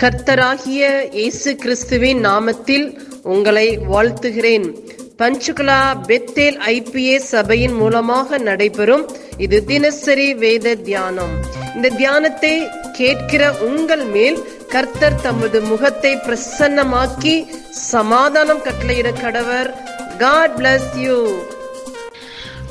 [0.00, 0.82] கர்த்தராகிய
[1.18, 2.84] இயேசு கிறிஸ்துவின் நாமத்தில்
[3.34, 4.66] உங்களை வாழ்த்துகிறேன்.
[5.20, 5.78] பஞ்சுகுலா
[6.08, 9.04] பெத்தேல் ஐபிஏ சபையின் மூலமாக நடைபெறும்
[9.44, 11.32] இது தினசரி வேத தியானம்.
[11.76, 12.52] இந்த தியானத்தை
[13.00, 14.38] கேட்கிற உங்கள் மேல்
[14.74, 17.34] கர்த்தர் தமது முகத்தை பிரசன்னமாக்கி
[17.90, 19.70] சமாதானம் கட்டளையிட கடவர்.
[20.24, 21.18] காட் பிளஸ் யூ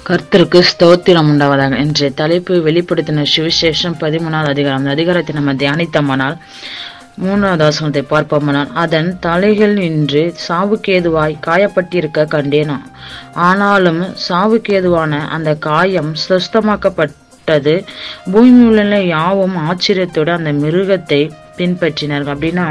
[0.10, 1.78] கர்த்தருக்கு ஸ்தோத்திரம் உண்டாவதாக.
[1.86, 4.82] இன்றைய தலைப்பு வெளிப்படுத்தின சுவிசேஷம் பதிமூணாவது அதிகாரம்.
[4.82, 6.38] அந்த அதிகாரத்தை நம்ம தியானித்தோமானால்
[7.24, 12.78] மூணாவது வசனத்தை பார்ப்போமானால் அதன் தலைகள் நின்று சாவுக்கேதுவாய் காயப்பட்டிருக்க கண்டேனா.
[13.34, 17.76] ஆனாலும் சாவுக்கேதுவான அந்த காயம் சுஸ்தமாக்கப்பட்டது
[18.32, 21.22] பூமியுள்ள யாவும் ஆச்சரியத்தோடு அந்த மிருகத்தை
[21.58, 22.34] பின்பற்றினார்கள்.
[22.36, 22.68] அப்படின்னா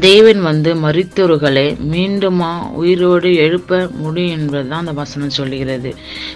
[0.00, 5.94] தேவன் வந்து மரித்தோர்களை மீண்டுமா உயிரோடு எழுப்ப முடியும் என்பதுதான் அந்த வசனம் சொல்லுகிறது.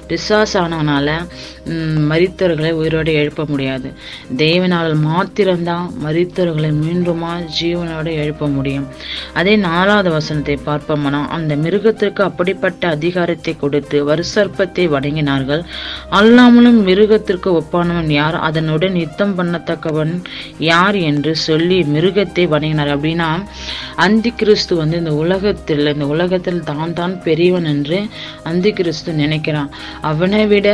[0.08, 1.08] பிசாசானவனால
[1.66, 2.12] ம்,
[2.74, 3.94] உயிரோடு எழுப்ப முடியாது.
[4.36, 8.86] தேவனால் மாத்திரம்தான் மறித்தவர்களை மீண்டுமா ஜீவனோடு எழுப்ப முடியும்.
[9.32, 15.64] அதே நாலாவது வசனத்தை பார்ப்போம்னா அந்த மிருகத்திற்கு அப்படிப்பட்ட அதிகாரத்தை கொடுத்து வருசற்பத்தை வணங்கினார்கள்.
[16.10, 18.34] அல்லாமலும் மிருகத்திற்கு ஒப்பானவன் யார்?
[18.34, 20.22] அதனுடன் யுத்தம் பண்ணத்தக்கவன்
[20.58, 22.88] யார் என்று சொல்லி மிருகத்தை வணங்கினார்.
[22.88, 23.30] அப்படின்னா
[24.04, 27.98] அந்தி கிறிஸ்து வந்து இந்த உலகத்தில் இந்த உலகத்தில் தான் தான் பெரியவன் என்று
[28.50, 29.70] அந்தி கிறிஸ்து நினைக்கிறான்.
[30.10, 30.68] அவனை விட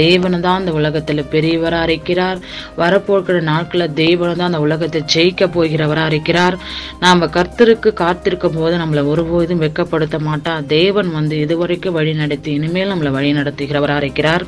[0.00, 2.38] தேவனை தான் இந்த உலகத்தில் பெரியவராக இருக்கிறார்.
[2.82, 6.56] வரப்போக்கிற நாட்களில் தேவனை தான் அந்த உலகத்தை ஜெயிக்க போகிறவராக இருக்கிறார்.
[7.04, 13.12] நாம் கர்த்தருக்கு காத்திருக்கும் போது நம்மளை ஒருபோதும் வெக்கப்படுத்த மாட்டான் தேவன் வந்து இதுவரைக்கும் வழி நடத்தி இனிமேல் நம்மளை
[13.18, 14.44] வழி நடத்துகிறவராக இருக்கிறார்.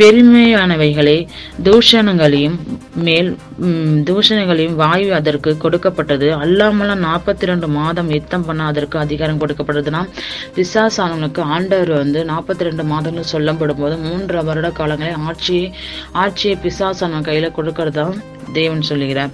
[0.00, 1.18] பெருமையானவைகளே
[1.66, 2.58] தூஷணங்களையும்
[3.06, 3.30] மேல்
[4.08, 6.28] தூஷணங்களையும் வாயு அதற்கு கொடுக்கப்பட்டது.
[6.44, 10.02] அல்லாமல் நாற்பத்தி ரெண்டு மாதம் யுத்தம் பண்ண அதற்கு அதிகாரம் கொடுக்கப்படுதுன்னா
[10.56, 15.68] பிசாசானவனுக்கு ஆண்டவர் வந்து நாற்பத்தி ரெண்டு மாதங்கள் சொல்லப்படும் போது மூன்று வருட காலங்களில் ஆட்சியை
[16.24, 18.08] ஆட்சியை பிசாசானவன் கையில கொடுக்கறதா
[18.52, 19.32] தேவன் சொல்லுகிறார்.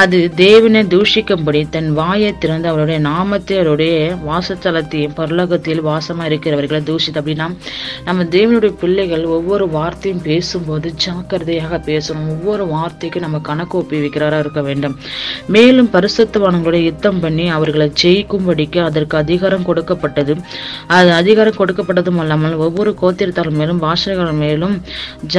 [0.00, 3.96] அது தேவனை தூஷிக்கும்படி தன் வாயை திறந்து அவருடைய நாமத்தை அவருடைய
[4.28, 7.48] வாசத்தலத்தையும் பரலோகத்தில் வாசமா இருக்கிறவர்களை தூஷித்து அப்படின்னா
[8.06, 12.30] நம்ம தேவனுடைய பிள்ளைகள் ஒவ்வொரு வார்த்தையும் பேசும்போது ஜாக்கிரதையாக பேசணும்.
[12.34, 14.96] ஒவ்வொரு வார்த்தைக்கும் நம்ம கணக்கு ஒப்பி வைக்கிறாரா இருக்க வேண்டும்.
[15.56, 20.32] மேலும் பரிசுத்தவான்களுடைய யுத்தம் பண்ணி அவர்களை ஜெயிக்கும்படிக்கு அதற்கு அதிகாரம் கொடுக்கப்பட்டது.
[20.96, 24.74] அது அதிகாரம் கொடுக்கப்பட்டதும் அல்லாமல் ஒவ்வொரு கோத்திரத்தார் மேலும் பாஷைகள் மேலும்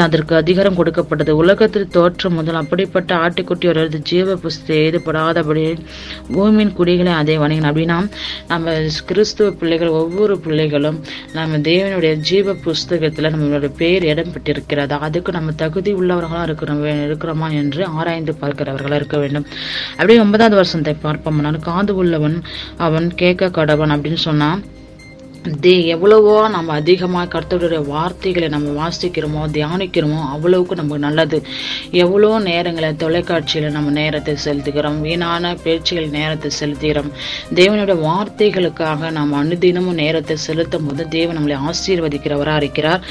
[0.05, 1.31] அதற்கு அதிகாரம் கொடுக்கப்பட்டது.
[1.41, 5.63] உலகத்தில் தோற்றம் முதல் அப்படிப்பட்ட ஆட்டுக்குட்டி ஒருவரது ஜீவ புஸ்தை எழுதப்படாதபடி
[6.35, 7.71] பூமியின் குடிகளை அதை வணங்கின.
[7.71, 7.97] அப்படின்னா
[8.51, 8.75] நம்ம
[9.09, 10.99] கிறிஸ்துவ பிள்ளைகள் ஒவ்வொரு பிள்ளைகளும்
[11.37, 17.81] நம்ம தேவனுடைய ஜீவ புஸ்தகத்தில் நம்மளுடைய பேர் இடம் பெற்றிருக்கிறது அதுக்கு நம்ம தகுதி உள்ளவர்களாக இருக்கிறோம் இருக்கிறோமா என்று
[17.97, 19.47] ஆராய்ந்து பார்க்கிறவர்களாக இருக்க வேண்டும்.
[19.97, 21.43] அப்படியே ஒன்பதாவது வருஷத்தை பார்ப்போம்.
[21.47, 22.39] பார்ப்போம்னா காது உள்ளவன்
[22.85, 24.59] அவன் கேட்க கடவன் அப்படின்னு சொன்னான்.
[25.63, 31.37] தே எவ்வளவோ நம்ம அதிகமாக கர்த்தருடைய வார்த்தைகளை நம்ம வாசிக்கிறோமோ தியானிக்கிறோமோ அவ்வளவுக்கு நமக்கு நல்லது.
[32.03, 37.13] எவ்வளோ நேரங்களை தொலைக்காட்சியில் நம்ம நேரத்தை செலுத்துகிறோம் வீணான பேச்சுகள் நேரத்தை செலுத்துகிறோம்.
[37.59, 43.03] தேவனுடைய வார்த்தைகளுக்காக நாம் அனுதினமும் நேரத்தை செலுத்தும் போது தேவன் நம்மளை ஆசீர்வதிக்கிறவராக இருக்கிறார்.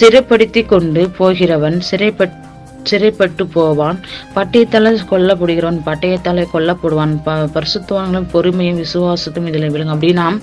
[0.00, 2.46] சிறைப்படுத்தி கொண்டு போகிறவன் சிறைப்பட்டு
[2.88, 4.00] சிறைப்பட்டு போவான்.
[4.34, 7.22] பட்டயத்தால கொல்லப்படுகிறவன் பட்டயத்தால கொல்லப்படுவான்.
[7.24, 10.42] ப பரிசுத்தவான்களும் பொறுமையும் விசுவாசத்தும் இதில் விழுங்க அப்படின்னா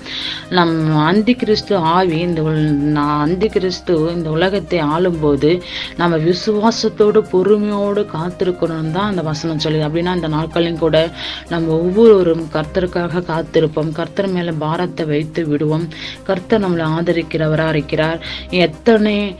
[0.50, 5.60] நம் அந்தி கிறிஸ்து ஆவி இந்த உல்- நான் அந்தி கிறிஸ்து இந்த உலகத்தை ஆளும்போது
[5.96, 9.92] நம்ம விசுவாசத்தோடு பொறுமையோடு காத்திருக்கணும்னு தான் அந்த வசனம் சொல்லுது.
[9.92, 11.10] அப்படின்னா இந்த நாட்களையும் கூட
[11.48, 13.92] நம்ம ஒவ்வொருவரும் கர்த்தருக்காக காத்திருப்போம்.
[13.92, 15.88] கர்த்தர் மேலே பாரத்தை வைத்து விடுவோம்.
[16.22, 18.20] கர்த்தர் நம்மளை ஆதரிக்கிறவராக இருக்கிறார்
[18.50, 19.36] எத்தனை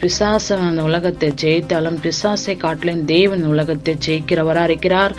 [0.00, 5.12] பிசாசன் அந்த உலகத்தை ஜெயித்தாலும் பிசா பிசாசை காட்டிலும் தேவன் உலகத்தை ஜெயிக்கிறவராக இருக்கிறார்.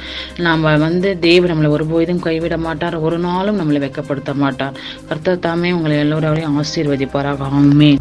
[0.45, 2.95] நாம் வந்து தேவன் நம்மளை ஒருபோதும் கைவிட மாட்டார்.
[3.05, 4.77] ஒரு நாளும் நம்மளை வெட்கப்படுத்த மாட்டார்.
[5.09, 7.49] கர்த்தர் தாமே உங்களை எல்லோரையும் ஆசீர்வதிப்பாராக.
[7.59, 7.91] ஆமே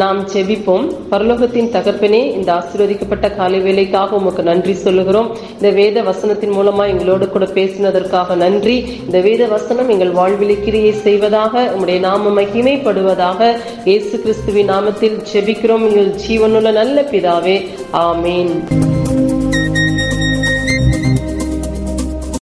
[0.00, 5.28] நாம் செபிப்போம் பரலோகத்தின் தகப்பனே இந்த ஆசீர்வதிக்கப்பட்ட காலை வேலைக்காக உமக்கு நன்றி சொல்லுகிறோம்.
[5.56, 8.76] இந்த வேத வசனத்தின் மூலமா எங்களோடு கூட பேசினதற்காக நன்றி.
[9.06, 13.52] இந்த வேத வசனம் எங்கள் வாழ்வில் கிரியை செய்வதாக உங்களுடைய நாம மகிமைப்படுவதாக
[13.90, 17.56] இயேசு கிறிஸ்துவின் நாமத்தில் செபிக்கிறோம் எங்கள் ஜீவனுள்ள நல்ல பிதாவே
[17.96, 19.15] Amen.